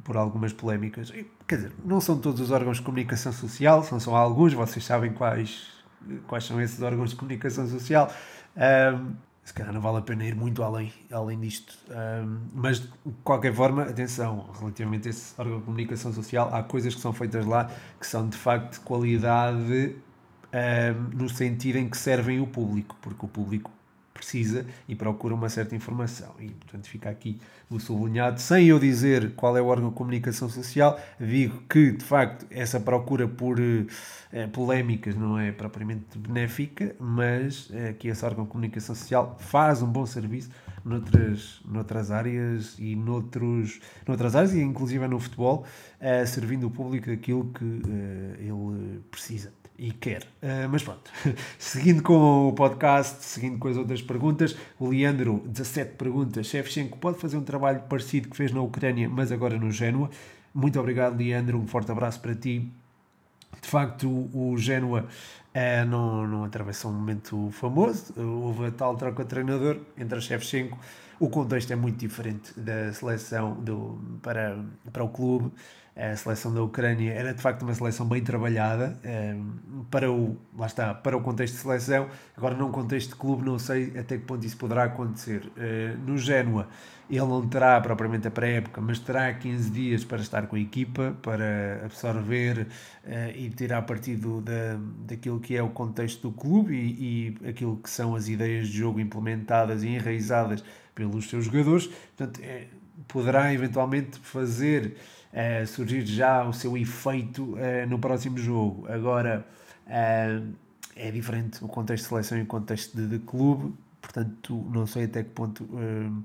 [0.03, 1.09] por algumas polémicas.
[1.09, 4.83] E, quer dizer, não são todos os órgãos de comunicação social, são só alguns, vocês
[4.83, 5.67] sabem quais,
[6.27, 8.11] quais são esses órgãos de comunicação social.
[8.55, 11.73] Um, se calhar não vale a pena ir muito além, além disto.
[11.89, 12.89] Um, mas, de
[13.23, 17.45] qualquer forma, atenção, relativamente a esse órgão de comunicação social, há coisas que são feitas
[17.45, 19.95] lá que são de facto de qualidade
[20.53, 23.71] um, no sentido em que servem o público, porque o público
[24.17, 26.33] precisa e procura uma certa informação.
[26.39, 28.41] E, portanto, fica aqui o sublinhado.
[28.41, 32.79] Sem eu dizer qual é o órgão de comunicação social, digo que, de facto, essa
[32.79, 38.95] procura por eh, polémicas não é propriamente benéfica, mas eh, que esse órgão de comunicação
[38.95, 40.49] social faz um bom serviço
[40.87, 45.65] noutras, noutras áreas e noutros, noutras áreas, e inclusive no futebol,
[45.99, 50.23] eh, servindo o público aquilo que eh, ele precisa e quer.
[50.41, 51.11] Uh, mas pronto,
[51.59, 56.47] seguindo com o podcast, seguindo com as outras perguntas, o Leandro, 17 perguntas.
[56.47, 60.09] Shevchenko pode fazer um trabalho parecido que fez na Ucrânia, mas agora no Génua.
[60.53, 61.59] Muito obrigado, Leandro.
[61.59, 62.71] Um forte abraço para ti.
[63.61, 65.01] De facto, o, Génua
[65.53, 68.13] uh, não, não atravessa um momento famoso.
[68.17, 70.77] Houve a tal troca de treinador entre a Shevchenko.
[71.19, 75.51] O contexto é muito diferente da seleção do, para, para o clube
[75.97, 79.41] a seleção da Ucrânia era de facto uma seleção bem trabalhada ehm,
[79.89, 82.07] para o lá está para o contexto de seleção.
[82.35, 85.51] Agora num contexto de clube não sei até que ponto isso poderá acontecer.
[85.57, 86.67] Eh, no Génua
[87.09, 91.15] ele não terá propriamente a pré-época mas terá 15 dias para estar com a equipa
[91.21, 92.67] para absorver
[93.03, 97.77] eh, e tirar partido da, daquilo que é o contexto do clube e, e aquilo
[97.77, 101.87] que são as ideias de jogo implementadas e enraizadas pelos seus jogadores.
[102.15, 102.67] Portanto é,
[103.07, 104.95] poderá eventualmente fazer
[105.33, 108.85] uh, surgir já o seu efeito uh, no próximo jogo.
[108.91, 109.45] Agora
[109.85, 110.53] uh,
[110.95, 115.05] é diferente o contexto de seleção e o contexto de, de clube, portanto não sei
[115.05, 116.23] até que ponto uh,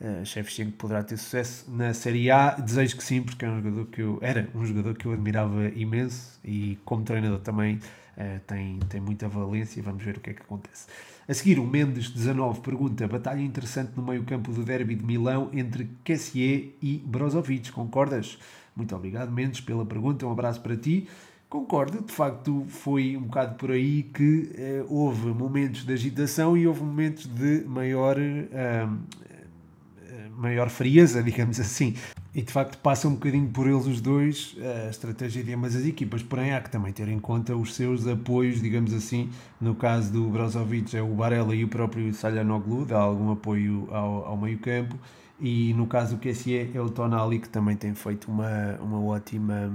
[0.00, 2.50] uh, Shevchenko poderá ter sucesso na Série A.
[2.50, 5.68] Desejo que sim, porque é um jogador que eu, era um jogador que eu admirava
[5.68, 7.80] imenso e como treinador também
[8.48, 9.80] tem, tem muita valência.
[9.80, 10.86] Vamos ver o que é que acontece.
[11.28, 15.90] A seguir, o Mendes 19 pergunta: batalha interessante no meio-campo do derby de Milão entre
[16.02, 17.70] Kessier e Brozovic.
[17.70, 18.38] Concordas?
[18.74, 20.26] Muito obrigado, Mendes, pela pergunta.
[20.26, 21.06] Um abraço para ti.
[21.46, 26.66] Concordo, de facto foi um bocado por aí que eh, houve momentos de agitação e
[26.66, 28.88] houve momentos de maior eh,
[30.38, 31.94] maior frieza, digamos assim.
[32.38, 34.54] E de facto passa um bocadinho por eles os dois
[34.86, 36.22] a estratégia de ambas as equipas.
[36.22, 39.28] Porém, há que também ter em conta os seus apoios, digamos assim.
[39.60, 44.24] No caso do Brozovic, é o Barella e o próprio Salhanoglu, dá algum apoio ao,
[44.24, 44.96] ao meio-campo.
[45.40, 49.72] E no caso do QSE é o Tonali, que também tem feito uma, uma ótima.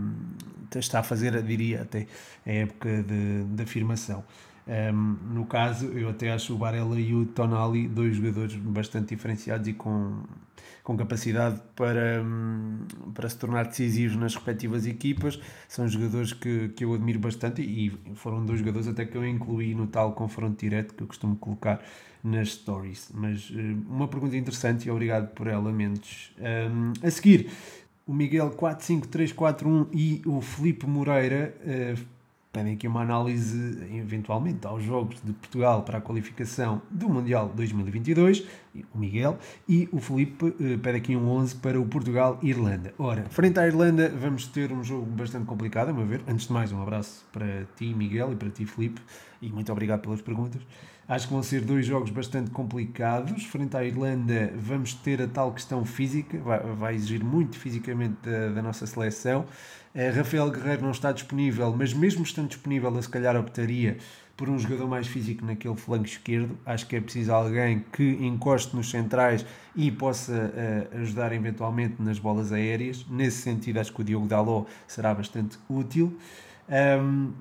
[0.74, 2.08] está a fazer, diria até,
[2.46, 4.24] a época de, de afirmação.
[4.66, 9.68] Um, no caso, eu até acho o Barella e o Tonali dois jogadores bastante diferenciados
[9.68, 10.24] e com,
[10.84, 12.80] com capacidade para, um,
[13.14, 15.40] para se tornar decisivos nas respectivas equipas.
[15.68, 19.76] São jogadores que, que eu admiro bastante e foram dois jogadores até que eu incluí
[19.76, 21.82] no tal confronto direto que eu costumo colocar
[22.24, 23.12] nas stories.
[23.14, 23.52] Mas
[23.88, 26.32] uma pergunta interessante e obrigado por ela, Mendes.
[26.40, 27.52] Um, a seguir,
[28.08, 32.13] o Miguel 45341 e o Felipe Moreira uh,
[32.54, 38.46] pedem aqui uma análise, eventualmente, aos Jogos de Portugal para a qualificação do Mundial 2022,
[38.94, 42.94] o Miguel, e o Felipe eh, pede aqui um 11 para o Portugal-Irlanda.
[43.00, 46.22] Ora, frente à Irlanda, vamos ter um jogo bastante complicado, a meu ver.
[46.28, 49.02] Antes de mais, um abraço para ti, Miguel, e para ti, Felipe,
[49.42, 50.62] e muito obrigado pelas perguntas.
[51.08, 53.44] Acho que vão ser dois jogos bastante complicados.
[53.46, 58.50] Frente à Irlanda, vamos ter a tal questão física, vai, vai exigir muito fisicamente da,
[58.50, 59.46] da nossa seleção.
[59.96, 63.98] Uh, Rafael Guerreiro não está disponível, mas mesmo estando disponível, eu se calhar optaria
[64.36, 66.58] por um jogador mais físico naquele flanco esquerdo.
[66.66, 70.34] Acho que é preciso alguém que encoste nos centrais e possa
[70.92, 73.06] uh, ajudar eventualmente nas bolas aéreas.
[73.10, 76.18] Nesse sentido, acho que o Diogo Dalot será bastante útil.
[76.68, 77.32] Um,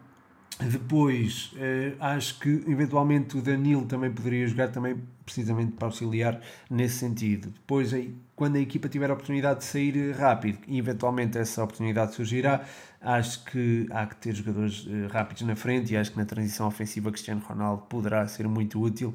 [0.70, 6.96] Depois, uh, acho que eventualmente o Danilo também poderia jogar também precisamente para auxiliar nesse
[6.96, 7.50] sentido.
[7.50, 12.14] Depois, aí, quando a equipa tiver a oportunidade de sair rápido e eventualmente essa oportunidade
[12.14, 12.64] surgirá,
[13.00, 16.66] acho que há que ter jogadores uh, rápidos na frente e acho que na transição
[16.66, 19.12] ofensiva Cristiano Ronaldo poderá ser muito útil.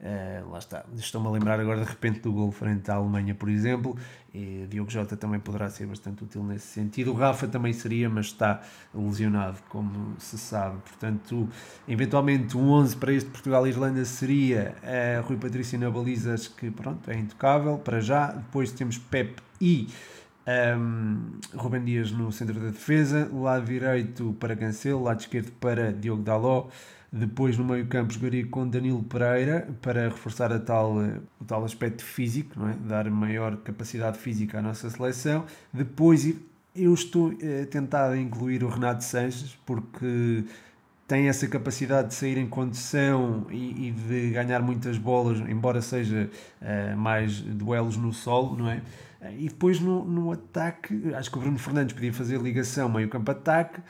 [0.00, 3.48] Uh, lá está, estou-me a lembrar agora de repente do gol frente à Alemanha, por
[3.48, 3.96] exemplo.
[4.32, 7.10] E Diogo Jota também poderá ser bastante útil nesse sentido.
[7.10, 8.62] O Rafa também seria, mas está
[8.94, 10.78] lesionado, como se sabe.
[10.82, 11.48] Portanto,
[11.88, 17.10] eventualmente um 11 para este Portugal-Irlanda seria uh, Rui Patrício na baliza, acho que pronto,
[17.10, 18.28] é intocável para já.
[18.28, 19.88] Depois temos Pep e
[20.46, 21.18] um, ehm,
[21.54, 26.68] Ruben Dias no centro da defesa, lado direito para Cancelo, lado esquerdo para Diogo Daló.
[27.10, 30.96] Depois no meio campo jogaria com Danilo Pereira para reforçar a tal,
[31.40, 32.74] o tal aspecto físico, é?
[32.86, 35.46] dar maior capacidade física à nossa seleção.
[35.72, 36.34] Depois
[36.76, 40.44] eu estou eh, tentado a incluir o Renato Sanches porque
[41.08, 46.30] tem essa capacidade de sair em condição e, e de ganhar muitas bolas, embora seja
[46.60, 48.82] uh, mais duelos no solo, não é?
[49.38, 53.80] E depois no, no ataque, acho que o Bruno Fernandes podia fazer ligação meio-campo-ataque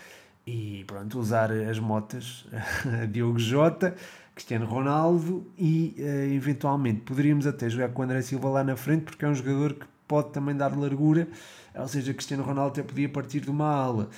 [0.48, 2.46] e pronto, usar as motas
[3.12, 3.94] Diogo Jota,
[4.34, 9.02] Cristiano Ronaldo e uh, eventualmente poderíamos até jogar com o André Silva lá na frente
[9.02, 11.28] porque é um jogador que pode também dar largura,
[11.74, 14.08] ou seja, Cristiano Ronaldo até podia partir de uma ala,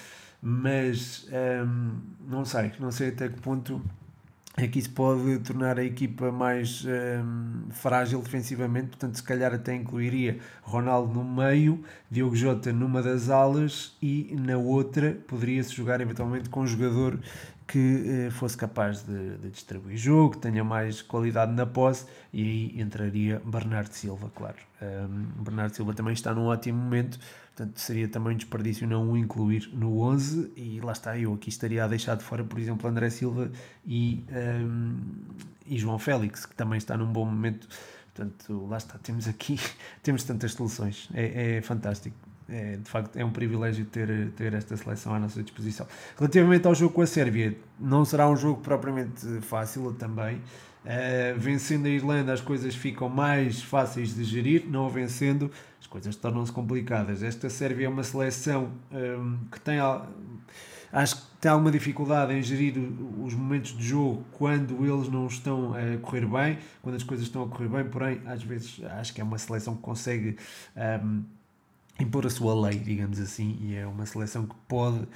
[0.40, 1.90] mas um, ehm,
[2.28, 3.82] não sei, não sei até que ponto
[4.64, 9.74] é que isso pode tornar a equipa mais um, frágil defensivamente, portanto, se calhar até
[9.74, 16.48] incluiria Ronaldo no meio, Diogo Jota numa das alas e na outra poderia-se jogar eventualmente
[16.48, 17.18] com um jogador
[17.66, 22.42] que eh, fosse capaz de, de, distribuir jogo, que tenha mais qualidade na posse e
[22.42, 24.56] aí entraria Bernardo Silva, claro.
[24.82, 27.20] Um, Bernardo Silva também está num ótimo momento,
[27.60, 31.50] portanto seria também um desperdício não o incluir no 11 e lá está, eu aqui
[31.50, 33.52] estaria a deixar de fora, por exemplo, André Silva
[33.86, 34.96] e, um,
[35.66, 37.68] e João Félix, que também está num bom momento.
[38.14, 39.60] Portanto, lá está, temos aqui,
[40.02, 42.16] temos tantas soluções, é, é fantástico
[42.48, 45.86] é, de facto é um privilégio ter, ter esta seleção à nossa disposição.
[46.18, 50.36] Relativamente ao jogo com a Sérvia, não será um jogo propriamente fácil também.
[50.82, 56.16] Uh, vencendo a Irlanda, as coisas ficam mais fáceis de gerir, não vencendo, as coisas
[56.16, 57.22] tornam-se complicadas.
[57.22, 59.78] Esta Sérvia é uma seleção um, que tem,
[60.92, 62.74] acho que tem alguma dificuldade em gerir
[63.22, 67.42] os momentos de jogo quando eles não estão a correr bem, quando as coisas estão
[67.42, 70.38] a correr bem, porém, às vezes acho que é uma seleção que consegue.
[71.04, 71.24] Um,
[71.98, 75.08] impor a sua lei, digamos assim, e é uma seleção que pode uh,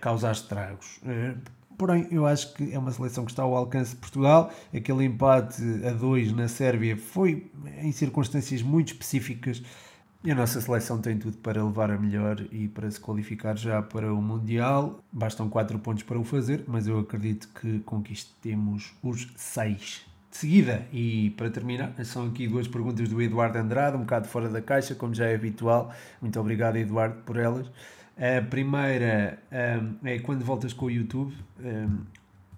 [0.00, 0.98] causar estragos.
[1.02, 1.38] Uh,
[1.76, 4.50] porém, eu acho que é uma seleção que está ao alcance de Portugal.
[4.74, 7.50] Aquele empate a dois na Sérvia foi
[7.82, 9.62] em circunstâncias muito específicas.
[10.26, 13.80] E a nossa seleção tem tudo para levar a melhor e para se qualificar já
[13.80, 14.98] para o Mundial.
[15.12, 20.84] Bastam 4 pontos para o fazer, mas eu acredito que conquistemos os 6 de seguida,
[20.92, 24.96] e para terminar, são aqui duas perguntas do Eduardo Andrade, um bocado fora da caixa,
[24.96, 25.94] como já é habitual.
[26.20, 27.70] Muito obrigado, Eduardo, por elas.
[28.16, 31.36] A primeira um, é quando voltas com o YouTube.
[31.60, 32.00] Um,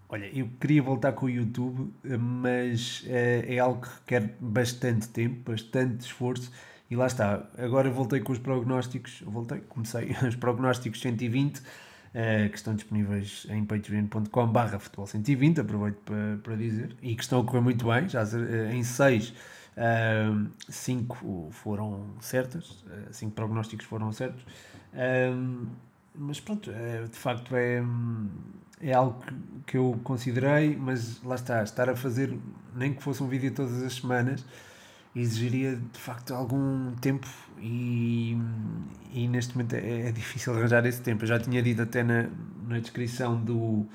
[0.09, 5.51] olha, eu queria voltar com o YouTube, mas uh, é algo que requer bastante tempo,
[5.51, 6.51] bastante esforço.
[6.91, 11.63] E lá está, agora voltei com os prognósticos, voltei, comecei os prognósticos 120 uh,
[12.51, 17.41] que estão disponíveis em patreon.com barra futebol 120, aproveito para, para dizer, e que estão
[17.41, 23.85] a correr muito bem, já uh, em 6 uh, 5 foram certas, 5 uh, prognósticos
[23.85, 24.43] foram certos,
[26.15, 27.81] mas pronto, de facto é,
[28.81, 29.23] é algo
[29.67, 32.37] que eu considerei, mas lá está, estar a fazer,
[32.75, 34.45] nem que fosse um vídeo todas as semanas,
[35.15, 37.27] exigiria de facto algum tempo
[37.61, 38.37] e,
[39.13, 41.25] e neste momento é, é, difícil arranjar esse tempo.
[41.25, 42.29] Eu já tinha dito até na,
[42.67, 43.87] na descrição do,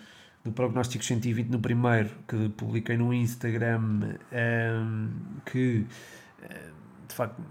[0.44, 5.10] do Prognóstico 120 no primeiro que publiquei no Instagram um,
[5.46, 5.86] que
[6.42, 6.70] eh,
[7.08, 7.42] de facto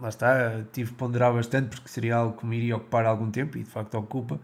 [0.00, 3.58] lá está, tive que ponderar bastante porque seria algo que me iria ocupar algum tempo
[3.58, 4.40] e de facto ocupa.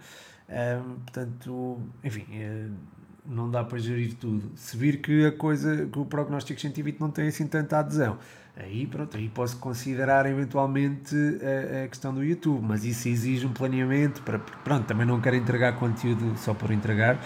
[0.48, 2.68] Um, portanto, enfim, eh,
[3.28, 4.50] não dá para gerir tudo.
[4.56, 8.18] Se vir que a coisa, que o prognóstico 120 não tem assim tanta adesão,
[8.56, 13.52] aí pronto, aí posso considerar eventualmente a, a, questão do YouTube, mas isso exige um
[13.52, 17.20] planeamento para, pronto, também não quero entregar conteúdo só por entregar.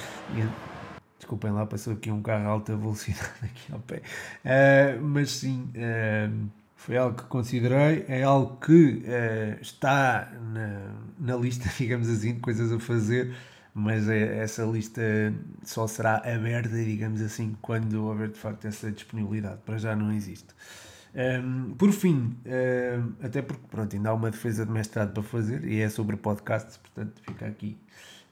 [1.18, 4.02] Desculpem lá, passou aqui um carro a alta velocidade aqui ao pé.
[4.44, 11.36] Uh, mas sim, uh, foi algo que considerei, é algo que uh, está na, na
[11.36, 13.34] lista, digamos assim, de coisas a fazer
[13.74, 15.02] mas é, essa lista
[15.62, 19.58] só será aberta, digamos assim, quando houver de facto essa disponibilidade.
[19.64, 20.54] Para já não existe.
[21.14, 25.64] Um, por fim, um, até porque pronto, ainda há uma defesa de mestrado para fazer
[25.64, 27.76] e é sobre podcasts, portanto fica aqui.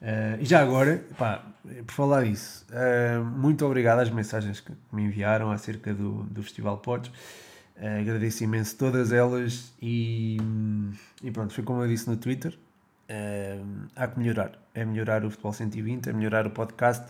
[0.00, 5.02] Uh, e já agora, pá, por falar disso, uh, muito obrigado às mensagens que me
[5.02, 7.10] enviaram acerca do, do Festival Pods.
[7.76, 10.36] Uh, agradeço imenso todas elas e,
[11.22, 12.56] e pronto, foi como eu disse no Twitter.
[13.96, 14.52] Há que melhorar.
[14.74, 17.04] É melhorar o Futebol 120, é melhorar o podcast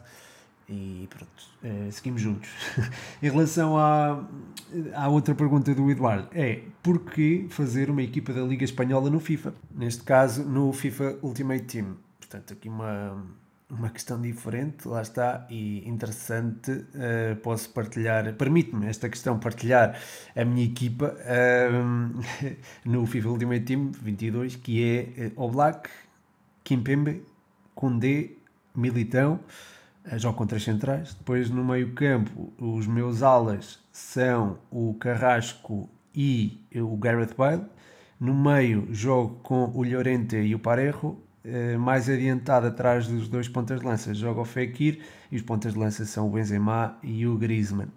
[0.68, 1.30] e pronto,
[1.64, 2.50] uh, seguimos juntos.
[3.22, 4.22] em relação à,
[4.94, 9.54] à outra pergunta do Eduardo, é porquê fazer uma equipa da Liga Espanhola no FIFA?
[9.74, 11.96] Neste caso, no FIFA Ultimate Team.
[12.18, 13.24] Portanto, aqui uma,
[13.70, 16.70] uma questão diferente, lá está, e interessante.
[16.70, 19.98] Uh, posso partilhar, permite-me esta questão partilhar
[20.34, 22.22] a minha equipa uh,
[22.84, 25.88] no FIFA Ultimate Team 22, que é uh, Oblak,
[26.64, 27.22] Kimpembe,
[27.74, 28.30] Koundé,
[28.74, 29.40] Militão
[30.16, 31.14] jogo com três centrais.
[31.14, 37.64] Depois no meio campo, os meus alas são o Carrasco e o Gareth Bale.
[38.18, 41.16] No meio, jogo com o Llorente e o Parejo.
[41.44, 45.72] Eh, mais adiantado, atrás dos dois pontas de lança, joga o Fekir e os pontas
[45.72, 47.88] de lança são o Benzema e o Griezmann.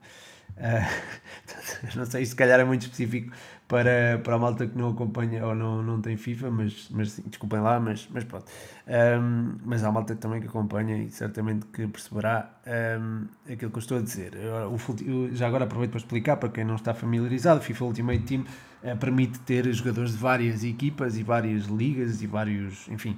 [0.58, 3.32] Uh, não sei se calhar é muito específico
[3.72, 7.62] para, para a malta que não acompanha ou não, não tem FIFA, mas, mas desculpem
[7.62, 8.44] lá, mas, mas pronto.
[8.86, 12.52] Um, mas há malta também que acompanha e certamente que perceberá
[13.00, 14.34] um, aquilo que eu estou a dizer.
[14.36, 18.42] Eu, eu, já agora aproveito para explicar para quem não está familiarizado: FIFA Ultimate Team
[18.84, 23.18] uh, permite ter jogadores de várias equipas e várias ligas e vários, enfim,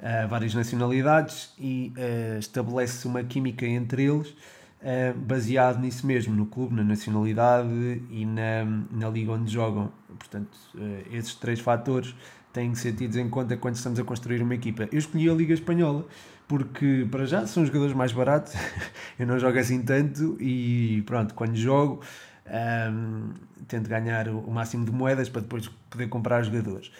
[0.00, 4.36] uh, várias nacionalidades e uh, estabelece uma química entre eles
[4.84, 9.90] uh, baseado nisso mesmo, no clube, na nacionalidade e na, na liga onde jogam.
[10.18, 12.14] Portanto, uh, esses três fatores
[12.52, 14.88] têm que ser tidos em conta quando estamos a construir uma equipa.
[14.92, 16.06] Eu escolhi a Liga Espanhola
[16.46, 18.52] porque, para já, são os jogadores mais baratos,
[19.18, 22.00] eu não jogo assim tanto e pronto, quando jogo.
[22.46, 23.30] Um, ehm,
[23.66, 26.92] tento ganhar o máximo de moedas para depois poder comprar jogadores.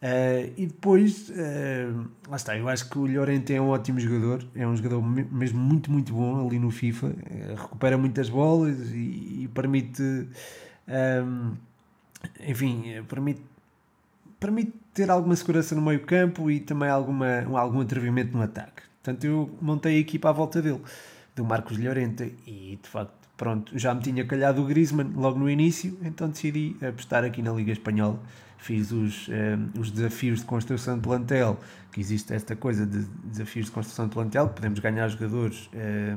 [0.00, 4.42] Uh, e depois, uh, lá está, eu acho que o Llorente é um ótimo jogador,
[4.54, 9.42] é um jogador mesmo muito, muito bom ali no FIFA, uh, recupera muitas bolas e,
[9.42, 10.02] e permite,
[11.22, 11.54] um,
[12.46, 13.42] enfim, permite,
[14.38, 18.82] permite ter alguma segurança no meio campo e também alguma, algum atrevimento no ataque.
[19.02, 20.80] Portanto, eu montei a equipa à volta dele,
[21.36, 25.48] do Marcos Llorente, e de facto, pronto, já me tinha calhado o Griezmann logo no
[25.48, 28.18] início, então decidi apostar aqui na Liga Espanhola
[28.60, 31.58] fiz os, eh, os desafios de construção de plantel,
[31.90, 36.14] que existe esta coisa de desafios de construção de plantel, que podemos ganhar jogadores eh,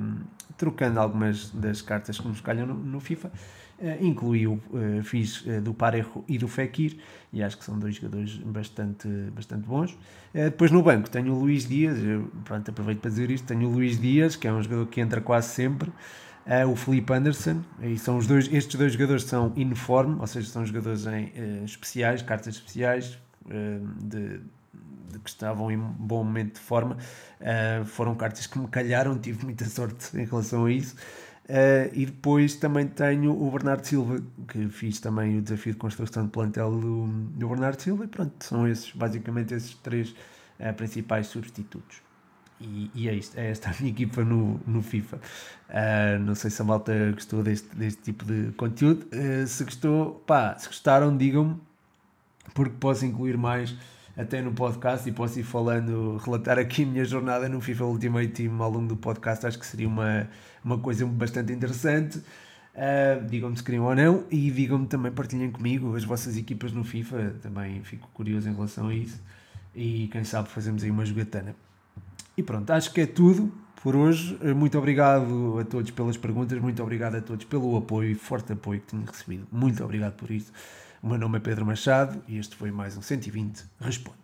[0.57, 3.31] trocando algumas das cartas que nos calham no, no FIFA.
[3.79, 6.95] Uh, incluiu, uh, fiz do Parejo e do Fekir,
[7.33, 9.97] e acho que são dois jogadores bastante, bastante bons.
[10.31, 13.73] depois no banco tenho o Luís Dias, eu, pronto, aproveito para dizer isto, tenho o
[13.73, 15.91] Luís Dias, que é um jogador que entra quase sempre,
[16.45, 20.49] uh, o Felipe Anderson, e são os dois, estes dois jogadores são uniforme, ou seja,
[20.49, 24.39] são jogadores em, uh, especiais, cartas especiais, uh, de,
[25.11, 26.97] de, que estavam em bom momento de forma,
[27.85, 30.95] foram cartas que me calharam, tive muita sorte em relação a isso.
[31.93, 36.31] e depois também tenho o Bernardo Silva, que fiz também o desafio de construção de
[36.31, 40.15] plantel do, do Bernardo Silva, e pronto, são esses, basicamente esses três
[40.75, 42.02] principais substitutos.
[42.63, 45.17] E, e, é isto, é esta a minha equipa no, no FIFA.
[45.17, 49.05] Uh, não sei se a malta gostou deste, deste tipo de conteúdo.
[49.13, 51.59] Uh, se gostou, pá, se gostaram, digam-me,
[52.53, 53.75] porque posso incluir mais
[54.15, 58.29] até no podcast e posso ir falando, relatar aqui a minha jornada no FIFA Ultimate
[58.29, 59.45] Team ao longo do podcast.
[59.45, 60.29] Acho que seria uma,
[60.63, 62.19] uma coisa bastante interessante.
[62.19, 66.83] Uh, digam-me se queriam ou não e digam-me também, partilhem comigo as vossas equipas no
[66.85, 67.35] FIFA.
[67.41, 69.21] Também fico curioso em relação a isso.
[69.75, 71.55] E quem sabe fazemos aí uma jogatana.
[72.35, 74.37] E pronto, acho que é tudo por hoje.
[74.55, 78.87] Muito obrigado a todos pelas perguntas, muito obrigado a todos pelo apoio, forte apoio que
[78.87, 79.47] tenho recebido.
[79.51, 80.51] Muito obrigado por isso.
[81.01, 84.22] O meu nome é Pedro Machado e este foi mais um 120 Responde.